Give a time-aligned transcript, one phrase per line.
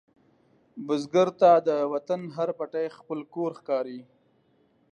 [0.85, 3.99] بزګر ته د وطن هر پټی خپل کور ښکاري